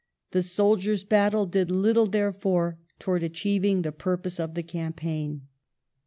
[0.31, 5.43] The" soldiere' battle" did little, therefore, towards achieving the purpose of the campaign.